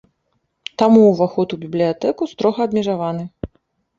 Таму 0.81 1.01
ўваход 1.09 1.47
у 1.57 1.59
бібліятэку 1.65 2.29
строга 2.33 2.61
абмежаваны. 2.69 3.23